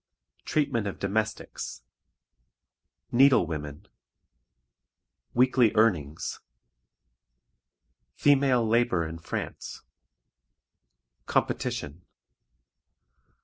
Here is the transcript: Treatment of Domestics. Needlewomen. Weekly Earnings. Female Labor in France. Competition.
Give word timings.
Treatment 0.45 0.87
of 0.87 0.97
Domestics. 0.97 1.83
Needlewomen. 3.13 3.85
Weekly 5.35 5.73
Earnings. 5.75 6.39
Female 8.15 8.67
Labor 8.67 9.05
in 9.07 9.19
France. 9.19 9.83
Competition. 11.27 12.01